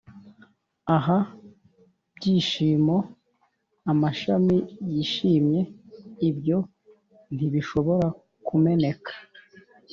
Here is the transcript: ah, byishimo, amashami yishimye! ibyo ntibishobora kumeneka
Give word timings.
ah, 0.97 1.07
byishimo, 2.15 2.97
amashami 3.91 4.55
yishimye! 4.91 5.61
ibyo 6.29 6.57
ntibishobora 7.35 8.07
kumeneka 8.47 9.11